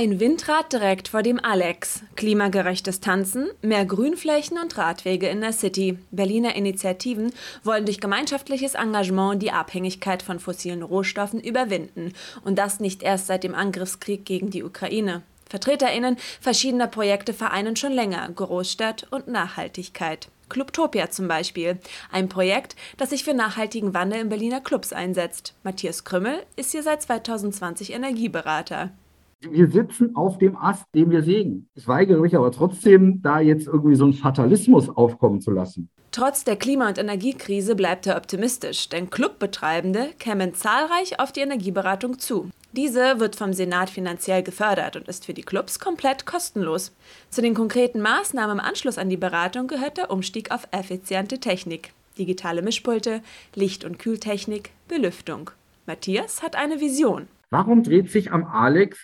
Ein 0.00 0.20
Windrad 0.20 0.72
direkt 0.72 1.08
vor 1.08 1.24
dem 1.24 1.44
Alex. 1.44 2.04
Klimagerechtes 2.14 3.00
Tanzen, 3.00 3.50
mehr 3.62 3.84
Grünflächen 3.84 4.56
und 4.56 4.78
Radwege 4.78 5.26
in 5.26 5.40
der 5.40 5.52
City. 5.52 5.98
Berliner 6.12 6.54
Initiativen 6.54 7.32
wollen 7.64 7.84
durch 7.84 7.98
gemeinschaftliches 7.98 8.76
Engagement 8.76 9.42
die 9.42 9.50
Abhängigkeit 9.50 10.22
von 10.22 10.38
fossilen 10.38 10.84
Rohstoffen 10.84 11.40
überwinden. 11.40 12.12
Und 12.44 12.60
das 12.60 12.78
nicht 12.78 13.02
erst 13.02 13.26
seit 13.26 13.42
dem 13.42 13.56
Angriffskrieg 13.56 14.24
gegen 14.24 14.50
die 14.50 14.62
Ukraine. 14.62 15.22
VertreterInnen 15.50 16.16
verschiedener 16.40 16.86
Projekte 16.86 17.32
vereinen 17.34 17.74
schon 17.74 17.90
länger 17.90 18.28
Großstadt 18.28 19.08
und 19.10 19.26
Nachhaltigkeit. 19.26 20.28
Clubtopia 20.48 21.10
zum 21.10 21.26
Beispiel. 21.26 21.76
Ein 22.12 22.28
Projekt, 22.28 22.76
das 22.98 23.10
sich 23.10 23.24
für 23.24 23.34
nachhaltigen 23.34 23.94
Wandel 23.94 24.20
in 24.20 24.28
Berliner 24.28 24.60
Clubs 24.60 24.92
einsetzt. 24.92 25.54
Matthias 25.64 26.04
Krümmel 26.04 26.44
ist 26.54 26.70
hier 26.70 26.84
seit 26.84 27.02
2020 27.02 27.92
Energieberater. 27.92 28.92
Wir 29.40 29.70
sitzen 29.70 30.16
auf 30.16 30.38
dem 30.38 30.56
Ast, 30.56 30.84
den 30.94 31.10
wir 31.10 31.22
sägen. 31.22 31.68
Ich 31.76 31.86
weigere 31.86 32.20
mich 32.20 32.34
aber 32.34 32.50
trotzdem, 32.50 33.22
da 33.22 33.38
jetzt 33.38 33.68
irgendwie 33.68 33.94
so 33.94 34.04
einen 34.04 34.14
Fatalismus 34.14 34.88
aufkommen 34.88 35.40
zu 35.40 35.52
lassen. 35.52 35.88
Trotz 36.10 36.42
der 36.42 36.56
Klima- 36.56 36.88
und 36.88 36.98
Energiekrise 36.98 37.76
bleibt 37.76 38.08
er 38.08 38.16
optimistisch, 38.16 38.88
denn 38.88 39.10
Clubbetreibende 39.10 40.08
kämen 40.18 40.54
zahlreich 40.54 41.20
auf 41.20 41.30
die 41.30 41.40
Energieberatung 41.40 42.18
zu. 42.18 42.50
Diese 42.72 43.20
wird 43.20 43.36
vom 43.36 43.52
Senat 43.52 43.90
finanziell 43.90 44.42
gefördert 44.42 44.96
und 44.96 45.06
ist 45.06 45.26
für 45.26 45.34
die 45.34 45.42
Clubs 45.42 45.78
komplett 45.78 46.26
kostenlos. 46.26 46.92
Zu 47.30 47.40
den 47.40 47.54
konkreten 47.54 48.00
Maßnahmen 48.00 48.58
im 48.58 48.64
Anschluss 48.64 48.98
an 48.98 49.08
die 49.08 49.16
Beratung 49.16 49.68
gehört 49.68 49.98
der 49.98 50.10
Umstieg 50.10 50.50
auf 50.50 50.66
effiziente 50.72 51.38
Technik. 51.38 51.92
Digitale 52.18 52.62
Mischpulte, 52.62 53.22
Licht- 53.54 53.84
und 53.84 54.00
Kühltechnik, 54.00 54.70
Belüftung. 54.88 55.50
Matthias 55.86 56.42
hat 56.42 56.56
eine 56.56 56.80
Vision. 56.80 57.28
Warum 57.50 57.84
dreht 57.84 58.10
sich 58.10 58.32
am 58.32 58.44
Alex 58.44 58.98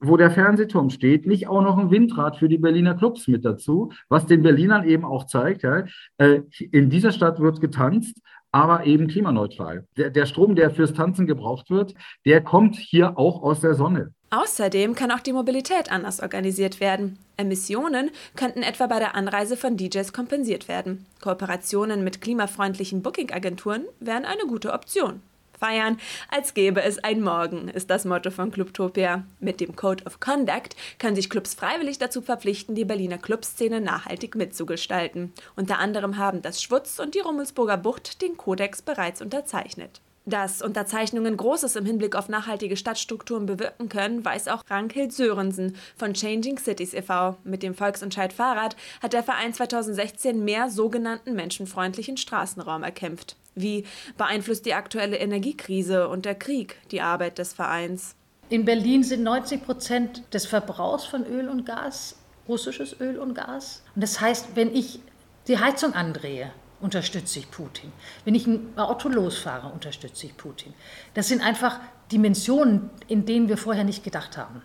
wo 0.00 0.16
der 0.16 0.30
Fernsehturm 0.30 0.90
steht, 0.90 1.26
nicht 1.26 1.48
auch 1.48 1.62
noch 1.62 1.78
ein 1.78 1.90
Windrad 1.90 2.36
für 2.36 2.48
die 2.48 2.58
Berliner 2.58 2.94
Clubs 2.94 3.28
mit 3.28 3.44
dazu, 3.44 3.92
was 4.08 4.26
den 4.26 4.42
Berlinern 4.42 4.86
eben 4.86 5.04
auch 5.04 5.26
zeigt, 5.26 5.62
ja, 5.62 5.84
äh, 6.18 6.42
in 6.70 6.90
dieser 6.90 7.12
Stadt 7.12 7.40
wird 7.40 7.60
getanzt, 7.60 8.20
aber 8.52 8.86
eben 8.86 9.06
klimaneutral. 9.06 9.86
Der, 9.96 10.10
der 10.10 10.26
Strom, 10.26 10.54
der 10.54 10.70
fürs 10.70 10.94
Tanzen 10.94 11.26
gebraucht 11.26 11.70
wird, 11.70 11.94
der 12.24 12.42
kommt 12.42 12.76
hier 12.76 13.18
auch 13.18 13.42
aus 13.42 13.60
der 13.60 13.74
Sonne. 13.74 14.12
Außerdem 14.30 14.94
kann 14.94 15.12
auch 15.12 15.20
die 15.20 15.32
Mobilität 15.32 15.90
anders 15.92 16.20
organisiert 16.20 16.80
werden. 16.80 17.18
Emissionen 17.36 18.10
könnten 18.34 18.62
etwa 18.62 18.86
bei 18.86 18.98
der 18.98 19.14
Anreise 19.14 19.56
von 19.56 19.76
DJs 19.76 20.12
kompensiert 20.12 20.68
werden. 20.68 21.06
Kooperationen 21.20 22.02
mit 22.02 22.20
klimafreundlichen 22.20 23.02
Booking-Agenturen 23.02 23.84
wären 24.00 24.24
eine 24.24 24.46
gute 24.48 24.72
Option. 24.72 25.20
Feiern, 25.58 25.98
als 26.30 26.54
gäbe 26.54 26.82
es 26.82 26.98
ein 26.98 27.22
Morgen, 27.22 27.68
ist 27.68 27.90
das 27.90 28.04
Motto 28.04 28.30
von 28.30 28.50
Clubtopia. 28.50 29.24
Mit 29.40 29.60
dem 29.60 29.76
Code 29.76 30.04
of 30.04 30.20
Conduct 30.20 30.76
können 30.98 31.16
sich 31.16 31.30
Clubs 31.30 31.54
freiwillig 31.54 31.98
dazu 31.98 32.22
verpflichten, 32.22 32.74
die 32.74 32.84
Berliner 32.84 33.18
Clubszene 33.18 33.80
nachhaltig 33.80 34.34
mitzugestalten. 34.34 35.32
Unter 35.56 35.78
anderem 35.78 36.16
haben 36.16 36.42
das 36.42 36.62
Schwutz 36.62 36.98
und 36.98 37.14
die 37.14 37.20
Rummelsburger 37.20 37.76
Bucht 37.76 38.22
den 38.22 38.36
Kodex 38.36 38.82
bereits 38.82 39.22
unterzeichnet. 39.22 40.00
Dass 40.28 40.60
Unterzeichnungen 40.60 41.36
Großes 41.36 41.76
im 41.76 41.86
Hinblick 41.86 42.16
auf 42.16 42.28
nachhaltige 42.28 42.76
Stadtstrukturen 42.76 43.46
bewirken 43.46 43.88
können, 43.88 44.24
weiß 44.24 44.48
auch 44.48 44.64
Rankhild 44.68 45.12
Sörensen 45.12 45.76
von 45.96 46.14
Changing 46.14 46.58
Cities 46.58 46.94
e.V. 46.94 47.36
Mit 47.44 47.62
dem 47.62 47.74
Volksentscheid 47.74 48.32
Fahrrad 48.32 48.74
hat 49.00 49.12
der 49.12 49.22
Verein 49.22 49.54
2016 49.54 50.44
mehr 50.44 50.68
sogenannten 50.68 51.34
menschenfreundlichen 51.34 52.16
Straßenraum 52.16 52.82
erkämpft. 52.82 53.36
Wie 53.56 53.84
beeinflusst 54.16 54.64
die 54.64 54.74
aktuelle 54.74 55.16
Energiekrise 55.16 56.08
und 56.08 56.24
der 56.24 56.36
Krieg 56.36 56.76
die 56.92 57.00
Arbeit 57.00 57.38
des 57.38 57.52
Vereins? 57.52 58.14
In 58.48 58.64
Berlin 58.64 59.02
sind 59.02 59.24
90 59.24 59.64
Prozent 59.64 60.22
des 60.32 60.46
Verbrauchs 60.46 61.04
von 61.04 61.26
Öl 61.26 61.48
und 61.48 61.66
Gas 61.66 62.14
russisches 62.48 63.00
Öl 63.00 63.18
und 63.18 63.34
Gas. 63.34 63.82
Und 63.94 64.02
das 64.02 64.20
heißt, 64.20 64.50
wenn 64.54 64.74
ich 64.74 65.00
die 65.48 65.58
Heizung 65.58 65.94
andrehe, 65.94 66.52
unterstütze 66.80 67.38
ich 67.38 67.50
Putin. 67.50 67.92
Wenn 68.24 68.34
ich 68.34 68.46
ein 68.46 68.76
Auto 68.76 69.08
losfahre, 69.08 69.68
unterstütze 69.72 70.26
ich 70.26 70.36
Putin. 70.36 70.74
Das 71.14 71.28
sind 71.28 71.42
einfach 71.42 71.80
Dimensionen, 72.12 72.90
in 73.08 73.26
denen 73.26 73.48
wir 73.48 73.56
vorher 73.56 73.84
nicht 73.84 74.04
gedacht 74.04 74.36
haben. 74.36 74.62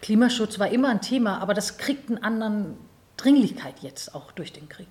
Klimaschutz 0.00 0.58
war 0.58 0.68
immer 0.68 0.88
ein 0.88 1.00
Thema, 1.00 1.38
aber 1.38 1.54
das 1.54 1.78
kriegt 1.78 2.10
eine 2.10 2.22
andere 2.22 2.74
Dringlichkeit 3.16 3.80
jetzt 3.80 4.14
auch 4.14 4.32
durch 4.32 4.52
den 4.52 4.68
Krieg. 4.68 4.88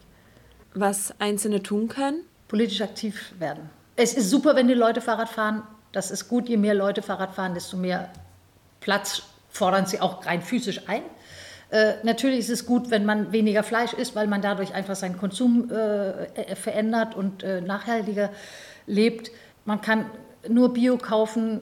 Was 0.74 1.20
Einzelne 1.20 1.64
tun 1.64 1.90
können? 1.90 2.24
Politisch 2.52 2.82
aktiv 2.82 3.32
werden. 3.40 3.70
Es 3.96 4.14
ist 4.14 4.30
super, 4.30 4.58
wenn 4.58 4.68
die 4.68 4.74
Leute 4.74 5.00
Fahrrad 5.00 5.30
fahren. 5.30 5.64
Das 5.94 6.12
ist 6.12 6.28
gut, 6.28 6.50
je 6.50 6.58
mehr 6.58 6.74
Leute 6.74 7.02
Fahrrad 7.02 7.34
fahren, 7.34 7.54
desto 7.54 7.78
mehr 7.78 8.10
Platz 8.82 9.24
fordern 9.50 9.86
sie 9.86 10.02
auch 10.02 10.26
rein 10.26 10.42
physisch 10.42 10.82
ein. 10.88 11.02
Äh, 11.70 11.94
natürlich 12.04 12.40
ist 12.40 12.50
es 12.50 12.66
gut, 12.66 12.92
wenn 12.92 13.06
man 13.06 13.32
weniger 13.32 13.64
Fleisch 13.64 13.94
isst, 13.94 14.18
weil 14.18 14.28
man 14.28 14.42
dadurch 14.42 14.74
einfach 14.74 14.98
seinen 14.98 15.18
Konsum 15.18 15.72
äh, 15.72 16.26
äh, 16.26 16.56
verändert 16.58 17.16
und 17.16 17.42
äh, 17.42 17.62
nachhaltiger 17.62 18.32
lebt. 18.86 19.32
Man 19.64 19.80
kann 19.80 20.08
nur 20.50 20.74
Bio 20.74 20.98
kaufen, 20.98 21.62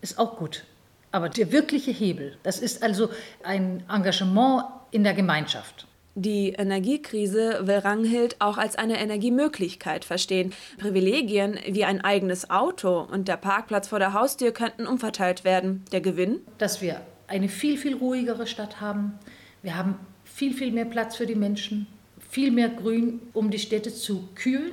ist 0.00 0.18
auch 0.18 0.38
gut. 0.38 0.64
Aber 1.10 1.28
der 1.28 1.52
wirkliche 1.52 1.90
Hebel, 1.90 2.38
das 2.42 2.58
ist 2.58 2.82
also 2.82 3.10
ein 3.44 3.84
Engagement 3.90 4.64
in 4.92 5.04
der 5.04 5.12
Gemeinschaft. 5.12 5.86
Die 6.14 6.50
Energiekrise 6.50 7.66
will 7.66 7.78
Ranghild 7.78 8.36
auch 8.38 8.58
als 8.58 8.76
eine 8.76 9.00
Energiemöglichkeit 9.00 10.04
verstehen. 10.04 10.52
Privilegien 10.76 11.58
wie 11.66 11.84
ein 11.84 12.02
eigenes 12.02 12.50
Auto 12.50 13.00
und 13.00 13.28
der 13.28 13.38
Parkplatz 13.38 13.88
vor 13.88 13.98
der 13.98 14.12
Haustür 14.12 14.52
könnten 14.52 14.86
umverteilt 14.86 15.44
werden. 15.44 15.84
Der 15.90 16.02
Gewinn? 16.02 16.40
Dass 16.58 16.82
wir 16.82 17.00
eine 17.28 17.48
viel, 17.48 17.78
viel 17.78 17.96
ruhigere 17.96 18.46
Stadt 18.46 18.80
haben, 18.80 19.18
wir 19.62 19.76
haben 19.76 19.94
viel, 20.24 20.52
viel 20.52 20.70
mehr 20.70 20.84
Platz 20.84 21.16
für 21.16 21.26
die 21.26 21.34
Menschen, 21.34 21.86
viel 22.28 22.50
mehr 22.50 22.68
Grün, 22.68 23.20
um 23.32 23.50
die 23.50 23.58
Städte 23.58 23.94
zu 23.94 24.28
kühlen. 24.34 24.72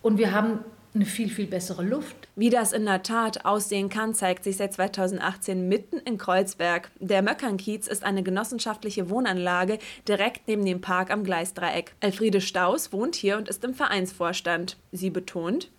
Und 0.00 0.18
wir 0.18 0.32
haben 0.32 0.60
eine 0.94 1.06
viel, 1.06 1.30
viel 1.30 1.46
bessere 1.46 1.82
Luft. 1.82 2.16
Wie 2.36 2.50
das 2.50 2.72
in 2.72 2.84
der 2.84 3.02
Tat 3.02 3.44
aussehen 3.44 3.88
kann, 3.88 4.14
zeigt 4.14 4.44
sich 4.44 4.58
seit 4.58 4.74
2018 4.74 5.68
mitten 5.68 5.98
in 5.98 6.18
Kreuzberg. 6.18 6.90
Der 7.00 7.22
Möckernkiez 7.22 7.86
ist 7.86 8.04
eine 8.04 8.22
genossenschaftliche 8.22 9.08
Wohnanlage 9.08 9.78
direkt 10.06 10.48
neben 10.48 10.64
dem 10.64 10.80
Park 10.80 11.10
am 11.10 11.24
Gleisdreieck. 11.24 11.94
Elfriede 12.00 12.40
Staus 12.40 12.92
wohnt 12.92 13.14
hier 13.14 13.38
und 13.38 13.48
ist 13.48 13.64
im 13.64 13.74
Vereinsvorstand. 13.74 14.76
Sie 14.92 15.10
betont, 15.10 15.70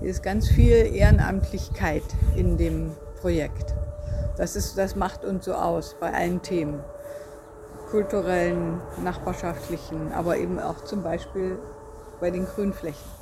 hier 0.00 0.10
ist 0.10 0.22
ganz 0.22 0.48
viel 0.48 0.94
Ehrenamtlichkeit 0.94 2.02
in 2.34 2.56
dem 2.56 2.92
Projekt. 3.20 3.74
Das, 4.36 4.56
ist, 4.56 4.78
das 4.78 4.96
macht 4.96 5.24
uns 5.24 5.44
so 5.44 5.52
aus 5.52 5.96
bei 6.00 6.12
allen 6.12 6.40
Themen 6.42 6.82
kulturellen, 7.90 8.80
nachbarschaftlichen, 9.02 10.12
aber 10.12 10.38
eben 10.38 10.58
auch 10.58 10.84
zum 10.84 11.02
Beispiel 11.02 11.58
bei 12.20 12.30
den 12.30 12.46
Grünflächen. 12.46 13.19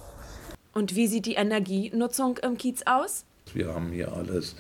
Und 0.78 0.94
wie 0.94 1.08
sieht 1.08 1.26
die 1.26 1.34
Energienutzung 1.34 2.38
im 2.38 2.56
Kiez 2.56 2.84
aus? 2.86 3.24
Wir 3.52 3.74
haben 3.74 3.90
hier 3.90 4.12
alles 4.12 4.54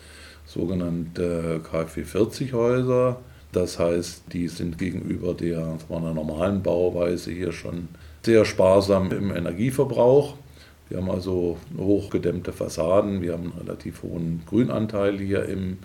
sogenannte 0.46 1.60
KfW-40-Häuser. 1.62 3.20
Das 3.52 3.78
heißt, 3.78 4.24
die 4.32 4.48
sind 4.48 4.78
gegenüber 4.78 5.32
der, 5.32 5.78
der 5.88 6.00
normalen 6.00 6.60
Bauweise 6.60 7.30
hier 7.30 7.52
schon 7.52 7.86
sehr 8.24 8.44
sparsam 8.44 9.12
im 9.12 9.30
Energieverbrauch. 9.30 10.34
Wir 10.88 10.98
haben 10.98 11.08
also 11.08 11.56
hochgedämmte 11.78 12.52
Fassaden, 12.52 13.22
wir 13.22 13.34
haben 13.34 13.52
einen 13.52 13.68
relativ 13.68 14.02
hohen 14.02 14.42
Grünanteil 14.44 15.18
hier 15.18 15.44
im 15.44 15.78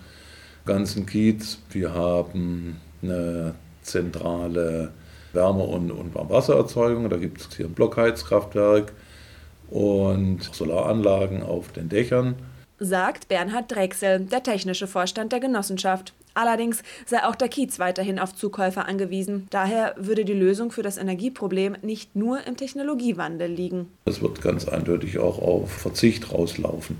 ganzen 0.66 1.06
Kiez. 1.06 1.60
Wir 1.70 1.94
haben 1.94 2.80
eine 3.02 3.54
zentrale 3.82 4.90
Wärme- 5.32 5.62
und 5.62 6.12
Warmwassererzeugung. 6.12 7.08
Da 7.08 7.18
gibt 7.18 7.40
es 7.40 7.56
hier 7.56 7.66
ein 7.66 7.74
Blockheizkraftwerk 7.74 8.92
und 9.70 10.42
Solaranlagen 10.42 11.42
auf 11.42 11.72
den 11.72 11.88
Dächern. 11.88 12.34
Sagt 12.78 13.28
Bernhard 13.28 13.70
Drechsel, 13.70 14.20
der 14.20 14.42
technische 14.42 14.86
Vorstand 14.86 15.32
der 15.32 15.40
Genossenschaft. 15.40 16.12
Allerdings 16.34 16.82
sei 17.06 17.24
auch 17.24 17.36
der 17.36 17.48
Kiez 17.48 17.78
weiterhin 17.78 18.18
auf 18.18 18.34
Zukäufer 18.34 18.88
angewiesen. 18.88 19.46
Daher 19.50 19.94
würde 19.96 20.24
die 20.24 20.32
Lösung 20.32 20.72
für 20.72 20.82
das 20.82 20.96
Energieproblem 20.96 21.76
nicht 21.82 22.16
nur 22.16 22.44
im 22.46 22.56
Technologiewandel 22.56 23.48
liegen. 23.48 23.88
Es 24.04 24.20
wird 24.20 24.42
ganz 24.42 24.66
eindeutig 24.66 25.18
auch 25.18 25.38
auf 25.38 25.70
Verzicht 25.70 26.32
rauslaufen. 26.32 26.96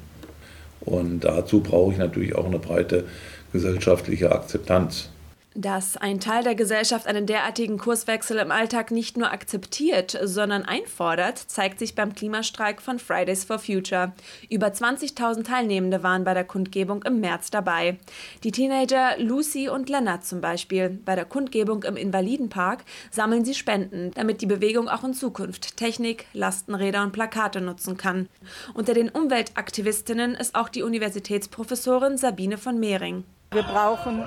Und 0.80 1.20
dazu 1.24 1.60
brauche 1.60 1.92
ich 1.92 1.98
natürlich 1.98 2.36
auch 2.36 2.46
eine 2.46 2.58
breite 2.60 3.06
gesellschaftliche 3.52 4.30
Akzeptanz. 4.30 5.10
Dass 5.56 5.96
ein 5.96 6.18
Teil 6.18 6.42
der 6.42 6.56
Gesellschaft 6.56 7.06
einen 7.06 7.26
derartigen 7.26 7.78
Kurswechsel 7.78 8.38
im 8.38 8.50
Alltag 8.50 8.90
nicht 8.90 9.16
nur 9.16 9.30
akzeptiert, 9.30 10.18
sondern 10.24 10.64
einfordert, 10.64 11.38
zeigt 11.38 11.78
sich 11.78 11.94
beim 11.94 12.12
Klimastreik 12.12 12.82
von 12.82 12.98
Fridays 12.98 13.44
for 13.44 13.60
Future. 13.60 14.12
Über 14.50 14.66
20.000 14.66 15.44
Teilnehmende 15.44 16.02
waren 16.02 16.24
bei 16.24 16.34
der 16.34 16.42
Kundgebung 16.42 17.04
im 17.04 17.20
März 17.20 17.50
dabei. 17.50 17.98
Die 18.42 18.50
Teenager 18.50 19.16
Lucy 19.18 19.68
und 19.68 19.88
Lennart 19.88 20.24
zum 20.24 20.40
Beispiel. 20.40 20.98
Bei 21.04 21.14
der 21.14 21.24
Kundgebung 21.24 21.84
im 21.84 21.96
Invalidenpark 21.96 22.84
sammeln 23.12 23.44
sie 23.44 23.54
Spenden, 23.54 24.10
damit 24.16 24.42
die 24.42 24.46
Bewegung 24.46 24.88
auch 24.88 25.04
in 25.04 25.14
Zukunft 25.14 25.76
Technik, 25.76 26.26
Lastenräder 26.32 27.04
und 27.04 27.12
Plakate 27.12 27.60
nutzen 27.60 27.96
kann. 27.96 28.28
Unter 28.74 28.92
den 28.92 29.08
Umweltaktivistinnen 29.08 30.34
ist 30.34 30.56
auch 30.56 30.68
die 30.68 30.82
Universitätsprofessorin 30.82 32.18
Sabine 32.18 32.58
von 32.58 32.80
Mehring. 32.80 33.22
Wir 33.52 33.62
brauchen 33.62 34.24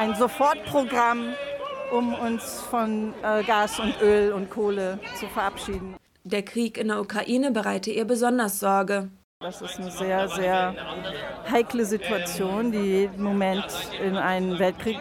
ein 0.00 0.14
Sofortprogramm, 0.14 1.34
um 1.92 2.14
uns 2.14 2.62
von 2.70 3.12
äh, 3.22 3.44
Gas 3.44 3.78
und 3.78 4.00
Öl 4.00 4.32
und 4.32 4.48
Kohle 4.48 4.98
zu 5.16 5.26
verabschieden. 5.26 5.94
Der 6.24 6.42
Krieg 6.42 6.78
in 6.78 6.88
der 6.88 7.02
Ukraine 7.02 7.50
bereite 7.50 7.90
ihr 7.90 8.06
besonders 8.06 8.60
Sorge. 8.60 9.10
Das 9.42 9.62
ist 9.62 9.80
eine 9.80 9.90
sehr, 9.90 10.28
sehr 10.28 10.74
heikle 11.50 11.86
Situation, 11.86 12.70
die 12.72 13.04
im 13.04 13.22
Moment 13.22 13.64
in 14.04 14.18
einen 14.18 14.58
Weltkrieg 14.58 14.98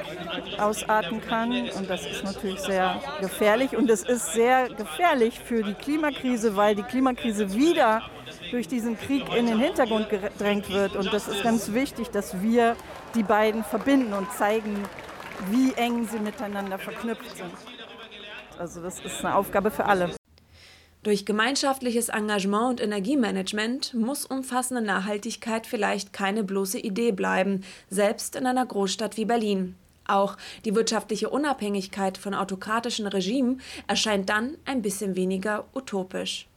ausarten 0.58 1.20
kann. 1.20 1.52
Und 1.72 1.90
das 1.90 2.06
ist 2.06 2.24
natürlich 2.24 2.62
sehr 2.62 3.02
gefährlich. 3.20 3.76
Und 3.76 3.90
es 3.90 4.02
ist 4.04 4.32
sehr 4.32 4.70
gefährlich 4.70 5.38
für 5.42 5.62
die 5.62 5.74
Klimakrise, 5.74 6.56
weil 6.56 6.74
die 6.74 6.84
Klimakrise 6.84 7.54
wieder 7.54 8.02
durch 8.50 8.70
diesen 8.70 8.98
Krieg 8.98 9.26
in 9.36 9.48
den 9.48 9.60
Hintergrund 9.60 10.08
gedrängt 10.10 10.70
wird. 10.70 10.96
Und 10.96 11.12
das 11.12 11.28
ist 11.28 11.44
ganz 11.44 11.74
wichtig, 11.74 12.10
dass 12.10 12.42
wir 12.42 12.78
die 13.16 13.24
beiden 13.24 13.66
verbinden 13.66 14.14
und 14.14 14.32
zeigen, 14.32 14.86
wie 15.50 15.74
eng 15.74 16.08
sie 16.08 16.20
miteinander 16.20 16.80
verknüpft 16.80 17.36
sind. 17.36 17.52
Also 18.58 18.82
das 18.82 19.02
ist 19.02 19.20
eine 19.20 19.36
Aufgabe 19.36 19.70
für 19.70 19.84
alle. 19.84 20.19
Durch 21.02 21.26
gemeinschaftliches 21.26 22.10
Engagement 22.10 22.72
und 22.72 22.82
Energiemanagement 22.82 23.94
muss 23.94 24.26
umfassende 24.26 24.82
Nachhaltigkeit 24.82 25.66
vielleicht 25.66 26.12
keine 26.12 26.44
bloße 26.44 26.78
Idee 26.78 27.14
bleiben, 27.14 27.64
selbst 27.90 28.36
in 28.36 28.46
einer 28.46 28.66
Großstadt 28.66 29.16
wie 29.16 29.24
Berlin. 29.24 29.76
Auch 30.06 30.36
die 30.66 30.76
wirtschaftliche 30.76 31.30
Unabhängigkeit 31.30 32.18
von 32.18 32.34
autokratischen 32.34 33.08
Regimen 33.08 33.62
erscheint 33.88 34.28
dann 34.28 34.58
ein 34.66 34.82
bisschen 34.82 35.16
weniger 35.16 35.66
utopisch. 35.74 36.48